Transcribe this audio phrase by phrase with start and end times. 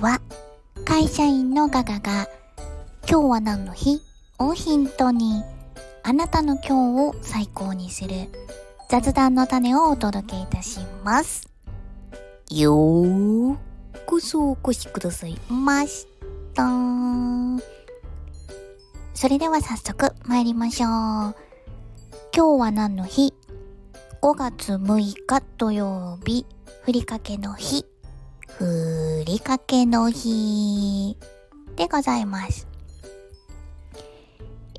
[0.00, 0.20] は
[0.84, 2.28] 会社員のガガが
[3.08, 4.00] 今日は何の日？
[4.38, 5.42] をヒントに
[6.04, 8.28] あなたの今日を最高にする
[8.88, 11.48] 雑談の種をお届けいたします。
[12.50, 13.56] よー
[14.06, 16.06] こそお越しくださいまし
[16.54, 16.64] た。
[19.14, 20.88] それでは早速参りましょう。
[22.34, 23.34] 今日は何の日
[24.22, 26.46] ?5 月6日土曜日、
[26.84, 27.84] ふりかけの日。
[28.58, 31.16] ふりかけの日
[31.76, 32.66] でございます。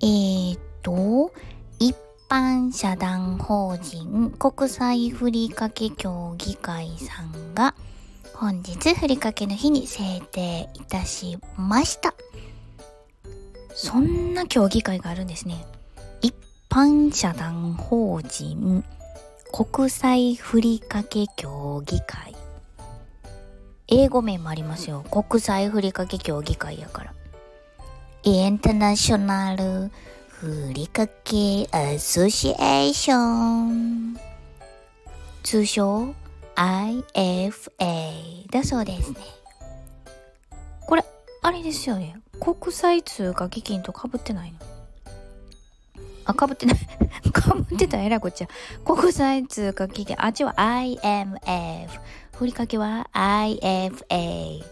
[0.02, 1.32] えーと、
[1.80, 1.96] 一
[2.28, 7.74] 般社団法人国際ふりかけ協議会さんが
[8.34, 12.14] 本日ふりかけの日に制定いたしました。
[13.74, 15.66] そんな協議会があるんですね。
[16.22, 16.36] 一
[16.70, 18.84] 般社団法人
[19.54, 22.36] 国際ふりかけ協議会
[23.92, 25.04] 英語名もありますよ。
[25.10, 27.14] 国際ふりかけ協議会やから。
[28.24, 29.92] インターナショナル
[30.28, 34.18] ふりかけアソシエーション。
[35.42, 36.14] 通称
[36.56, 39.18] IFA だそうですね。
[40.86, 41.04] これ、
[41.42, 42.20] あれですよね。
[42.40, 44.60] 国際通貨基金とかぶってないの？
[46.26, 46.78] あ、かぶってない。
[47.34, 48.48] かぶってたらえらいこっちゃ。
[48.86, 50.16] 国際通貨基金。
[50.20, 51.90] あっちは IMF。
[52.40, 54.64] ふりかけは IFA。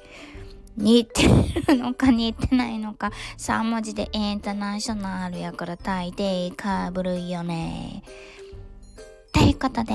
[0.78, 1.28] 似て
[1.68, 3.12] るのか似てないのか。
[3.38, 8.04] 3文字でインターナショナルやから大抵かぶるよね。
[9.34, 9.94] ということで、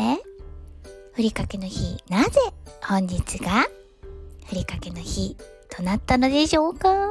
[1.14, 2.40] ふりかけの日、なぜ
[2.84, 3.66] 本日が
[4.46, 5.34] ふりかけの日
[5.70, 6.90] となったのでしょうか？
[6.90, 7.08] は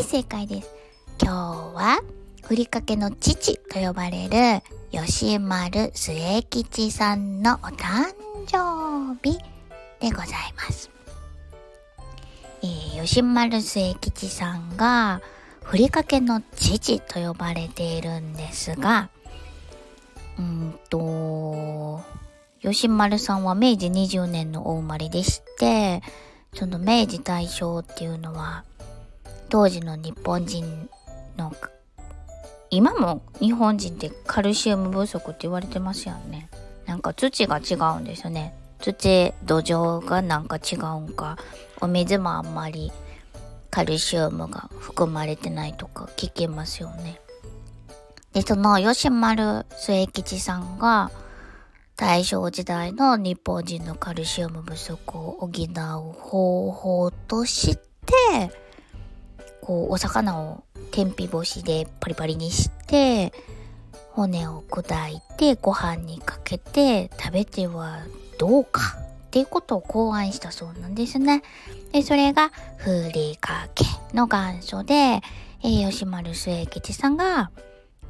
[0.00, 0.70] い、正解です。
[1.22, 1.34] 今日
[1.76, 2.00] は
[2.50, 8.12] ふりかけの父と呼ばれる吉丸末吉さんのお誕
[8.48, 9.38] 生日
[10.00, 10.90] でございます。
[12.60, 15.22] えー、吉丸末吉さんが
[15.62, 19.10] ふりかけの父と呼ばれているんですが、
[20.36, 22.02] うんと、
[22.62, 26.02] 吉丸さんは明治20年のお生まれでして、
[26.52, 28.64] その明治大正っていうのは、
[29.50, 30.90] 当時の日本人
[31.36, 31.52] の
[32.70, 36.48] 今も日本人ってカルシウム不足って言われてますよね。
[36.86, 38.54] なんか土が違うんですよね。
[38.78, 41.36] 土、土壌がなんか違うんか、
[41.80, 42.92] お水もあんまり
[43.70, 47.20] カルシウムが含まれてないとか聞けますよね。
[48.32, 51.10] で、その吉丸末吉さんが
[51.96, 57.82] 大正時代の日本人のカルシウム不足を補う方法として、
[59.60, 63.32] こう、お魚を天日干しでパリパリにして
[64.12, 68.00] 骨を砕いてご飯にかけて食べては
[68.38, 68.80] どうか
[69.26, 71.42] っていうことを考案したそうなんですね。
[71.92, 73.84] でそれがふりかけ
[74.14, 77.50] の元祖で、えー、吉丸末吉さんが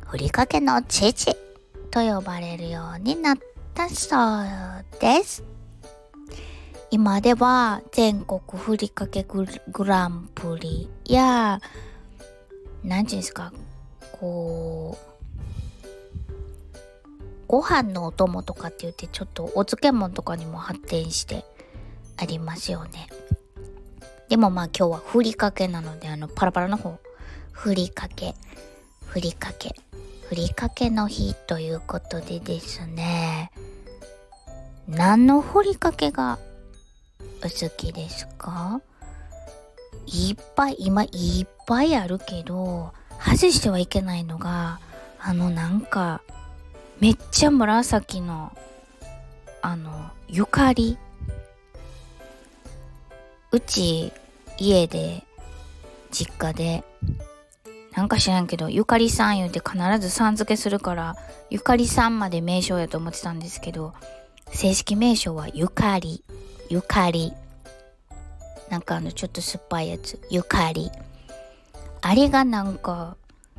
[0.06, 1.36] ふりかけの父
[1.90, 3.38] と呼ばれるようになっ
[3.74, 5.44] たそうです。
[6.92, 9.46] 今では全国ふりかけグ
[9.84, 11.60] ランプリや
[12.84, 13.52] 何て言うんですか
[14.12, 15.10] こう
[17.46, 21.44] ご飯のお供とかって言ってちょっとお漬物とかにも発展して
[22.16, 23.08] ありますよね。
[24.28, 26.98] でもまあ今日はふりかけなのであのパラパラの方。
[27.50, 28.34] ふりかけ。
[29.04, 29.74] ふりかけ。
[30.28, 33.50] ふりかけの日ということでですね。
[34.86, 36.38] 何のふりかけが
[37.40, 38.80] お好きですか？
[40.12, 42.92] いっぱい、今いっぱいあるけど、
[43.24, 44.80] 外してはいけないのが、
[45.20, 46.20] あのなんか、
[46.98, 48.52] めっちゃ紫の、
[49.62, 50.98] あの、ゆかり。
[53.52, 54.12] うち、
[54.58, 55.24] 家で、
[56.10, 56.84] 実家で、
[57.92, 61.16] なんか知らんけど、ゆかりさん言うて必ずさん付けするから、
[61.50, 63.94] ゆかりさんまで名称やと思ってたんですけど、
[64.52, 66.24] 正式名称はゆかり。
[66.68, 67.32] ゆかり。
[68.70, 70.90] なんかあのちょっと酸っぱいやつゆかり
[72.00, 73.16] あれがなんか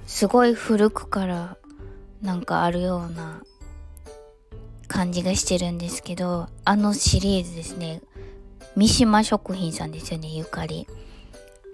[0.08, 1.58] すごい古くから
[2.22, 3.44] なんかあるような
[4.88, 8.02] 感じがしてるんですけどあのシリーズですね。
[8.76, 10.88] 三島食品さんですよねゆかり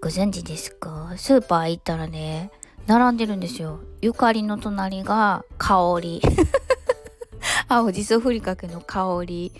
[0.01, 1.13] ご存知ですか？
[1.15, 2.51] スーパー行ったらね
[2.87, 3.79] 並んでるんですよ。
[4.01, 6.21] ゆかりの隣が香り。
[7.69, 9.51] 青じそふりかけの香り。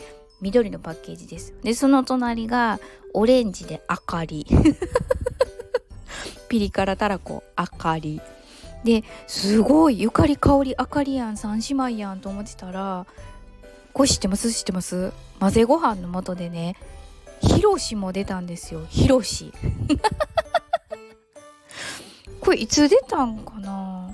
[0.42, 1.54] 緑のパッケージです。
[1.64, 2.80] でその隣が
[3.14, 4.46] オレンジで明かり。
[6.50, 8.22] ピリ辛たらこ明かり。
[8.84, 13.08] ですごいゆかり香り明かりやん三姉妹やんと思ってたら
[13.92, 14.54] これ知ってます？
[14.54, 15.12] 知ってます？
[15.40, 16.76] 混ぜご飯の素でね
[17.42, 18.86] ヒロシも出たんですよ。
[18.90, 19.52] ヒロシ。
[22.40, 24.12] これいつ出たんかな？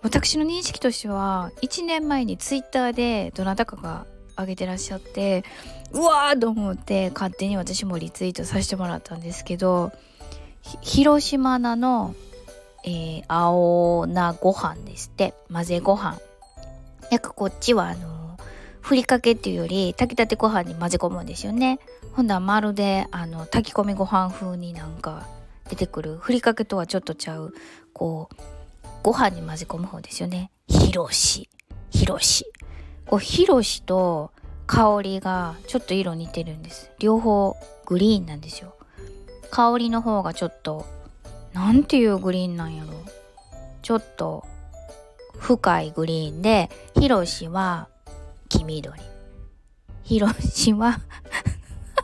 [0.00, 4.06] 私の認識としては1年前にツイッターでどなたかが
[4.38, 5.44] 上げてらっしゃって
[5.92, 9.92] うわーと思って勝手に私もリツイートさせてもらったんですけど
[10.80, 12.14] 広島菜の、
[12.84, 16.18] えー、青菜ご飯ですって混ぜご飯。
[17.10, 18.36] なんかこっちはあの
[18.80, 21.78] ふりかけっていうより炊きたてご飯に混ぜ込むんですよね。
[22.12, 25.26] ほんだらまるであの炊き込みご飯風になんか
[25.70, 27.54] 出てくるふりかけとはちょっとちゃう
[27.92, 28.36] こう
[29.02, 30.50] ご飯に混ぜ込む方ですよね。
[30.66, 31.48] ひろし
[31.90, 32.50] ひろし。
[33.08, 34.30] こうひろしと
[34.66, 36.90] 香りがちょっと色似てるんです。
[36.98, 37.56] 両方
[37.86, 38.74] グリーンなんですよ。
[39.50, 40.84] 香りの方がちょっと
[41.54, 42.90] なんていうグリーンなんやろ
[43.80, 44.44] ちょっと
[45.38, 47.88] 深いグリーンでひろしは
[48.50, 49.00] 黄緑。
[50.04, 51.00] ひろしは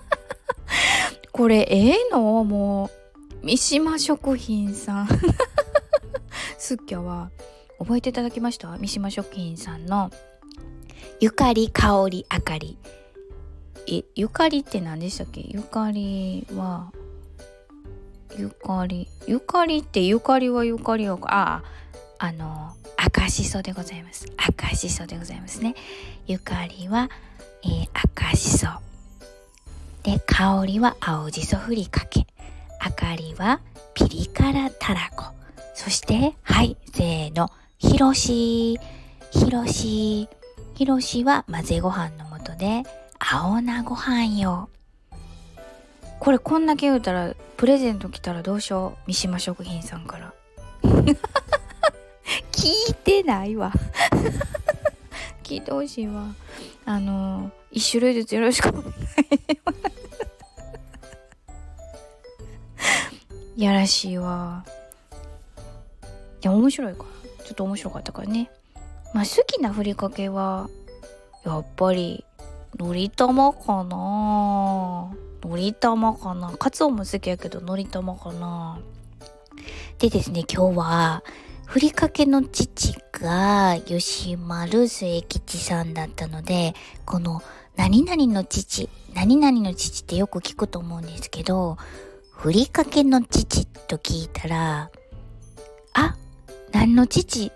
[1.32, 2.44] これええの？
[2.44, 2.90] も
[3.42, 5.08] う三島食品さん。
[6.56, 7.30] すっきゃは
[7.78, 8.74] 覚えていただきました？
[8.78, 10.10] 三島食品さんの
[11.20, 12.78] ゆかり香りあかり。
[13.86, 15.42] えゆかりって何でしたっけ？
[15.42, 16.90] ゆかりは
[18.38, 21.62] ゆかりゆかりってゆかりはゆかりはあ
[22.18, 24.26] ああの赤しそでございます。
[24.36, 25.74] 赤しそでございますね。
[26.26, 27.10] ゆかりは、
[27.62, 28.68] えー、赤しそ。
[30.02, 32.26] で香りは青じそふりかけ。
[32.80, 33.60] あかりは
[33.94, 35.26] ピリ辛たらこ。
[35.74, 38.78] そしてはいせーのひろし
[39.30, 40.28] ひろし
[40.74, 42.82] ひろしは混ぜご飯の素で
[43.18, 44.68] 青菜ご飯よ。
[46.18, 49.08] これこんだけ言うたらプレゼント来たらどうしよう？
[49.08, 50.34] 三島食品さんから。
[52.52, 53.72] 聞いてないわ。
[55.44, 56.34] 聞いてほしいわ。
[56.86, 58.90] あの一種類ずつよろしくお願いし
[59.64, 59.78] ます。
[63.56, 64.64] やらしいわ。
[66.42, 67.44] いや面白いから。
[67.44, 68.50] ちょっと面白かったからね
[69.14, 70.68] まあ好きなふりかけは
[71.46, 72.24] やっぱり
[72.78, 75.14] のり玉かな。
[75.42, 76.50] のり玉かな。
[76.58, 78.80] カツオも好きやけどのり玉かな。
[79.98, 81.22] でですね今日は
[81.66, 86.74] ふりかけの父が吉丸末吉さんだったので
[87.06, 87.40] この
[87.76, 91.78] 何々の父何々の父ってよく聞くと思うんですけど
[92.32, 94.90] ふりかけの父と聞いたら
[95.94, 96.16] あ
[96.72, 97.52] 何の父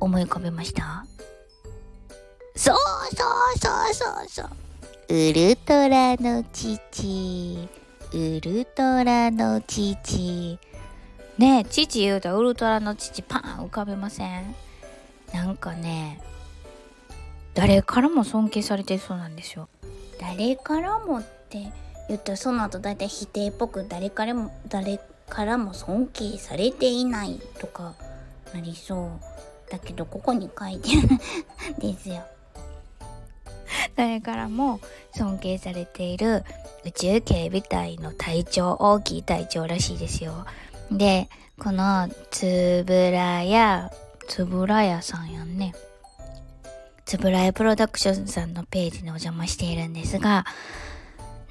[0.00, 1.04] 思い浮かべました？
[2.56, 2.76] そう
[3.16, 4.48] そうそうそうそう。
[5.08, 7.68] ウルトラの父。
[8.12, 10.58] ウルトラの父。
[11.38, 14.54] ねえ父言うたらウルトラの父パン浮かべません？
[15.32, 16.20] なんかね
[17.54, 19.68] 誰からも尊敬されてそうなんですよ
[20.20, 21.72] 誰からもって
[22.08, 27.94] 言ったらその後大体否定っぽく誰からも誰からも尊敬されていないとか
[28.52, 29.10] なりそう。
[29.72, 31.08] だけどここに書いてる
[31.78, 32.22] ですよ。
[33.96, 34.80] 誰からも
[35.16, 36.44] 尊敬されている
[36.84, 40.44] 宇宙警備隊の隊長大きい隊長らしいですよ。
[40.90, 43.90] でこのつぶらや
[44.28, 45.74] つぶらやさんやんね。
[47.06, 50.44] つぶらやプロダクションさんのページにお邪魔しているんですが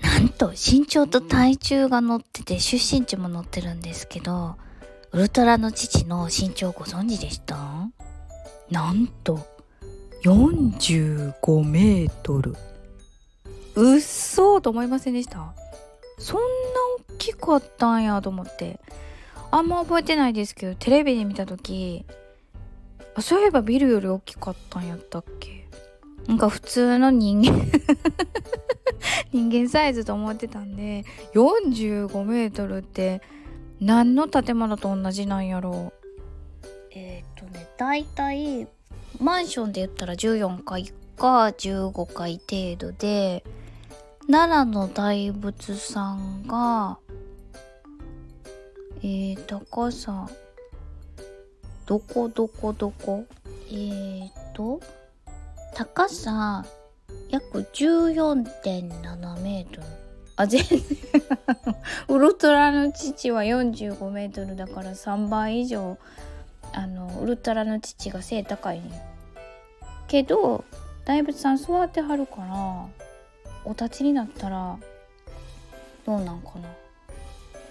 [0.02, 4.56] なんと身長と体重が載ってて出身地も載ってるんですけど
[5.12, 7.90] ウルトラの父の身長ご存知でした？
[8.72, 9.46] なんと
[10.24, 12.56] 45メートル。
[13.76, 15.54] うっそと思いませんでした。
[16.18, 16.46] そんな
[17.10, 18.80] 大きかったんやと思って。
[19.52, 22.06] あんま覚えてないですけどテレビで見た時
[23.16, 25.68] あそういえばビルより大きかったんやったっけ。
[26.28, 27.68] なんか普通の人間
[29.34, 33.22] 人間サイズと思ってたんで45メートルって
[33.82, 36.01] 何の建物と同じなんやろう、
[37.82, 38.68] だいたい
[39.20, 43.44] マンションで言ったら14階か15階程度で
[44.30, 47.00] 奈良の大仏さんが
[49.02, 50.30] えー、高さ
[51.88, 53.26] どこどこどこ？
[53.72, 54.80] えーと
[55.74, 56.64] 高さ
[57.32, 59.88] 約14.7メートル。
[60.36, 60.80] あ全然。
[62.10, 65.98] ウルトラの父は45メートルだから3倍以上
[66.74, 69.04] あのウルトラの父が背高いね
[70.08, 70.64] けど
[71.06, 72.86] 大仏さん座ってはるから
[73.66, 74.78] お立ちになったら
[76.06, 76.70] どうなんかな。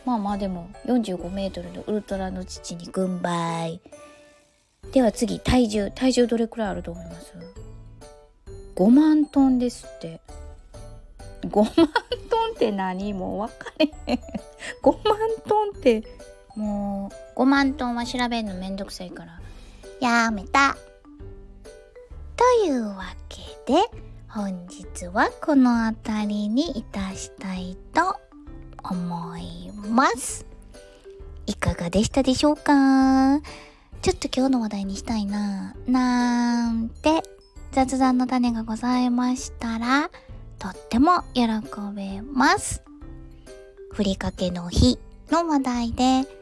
[0.05, 3.81] まあまあでも45メートルのウルトラの父に軍配。
[4.93, 7.35] では次体重体重どれくらいあると思います
[8.77, 10.21] ？5万トンですって。
[11.43, 11.87] 5万トン
[12.55, 13.13] って何？
[13.15, 14.19] もう分かれへん。
[14.83, 16.03] 5万トンって
[16.57, 19.41] もう5万トンは調べるのめんどくさいから。
[19.99, 20.77] やめた。
[22.37, 23.81] というわけで
[24.29, 28.15] 本日はこの辺りにいたしたいと
[28.85, 30.45] 思います。
[31.47, 33.41] いかがでしたでしょうか？
[34.03, 37.23] ちょっと今日の話題にしたいななんて
[37.73, 40.11] 雑談の種がございましたら
[40.59, 41.45] とっても喜
[41.95, 42.83] べます。
[43.93, 44.99] ふりかけの日
[45.31, 46.40] の話題で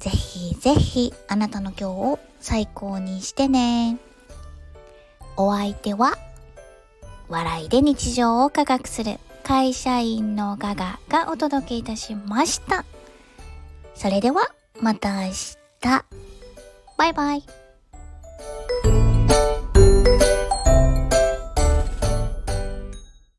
[0.00, 3.98] ぜひぜひあなたの今日を最高にしてね。
[5.36, 6.16] お相手は
[7.28, 12.84] 笑いで日常を科学する会社員のガガがお届けいたしました。
[13.94, 15.60] それではまた明日。
[16.96, 17.69] バイバイ。